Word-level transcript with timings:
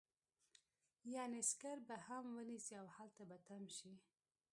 يعنې 1.15 1.41
سکر 1.49 1.77
به 1.87 1.95
هم 2.07 2.25
ونيسي 2.37 2.73
او 2.81 2.87
هلته 2.95 3.23
به 3.29 3.37
تم 3.47 3.63
شي. 3.77 3.91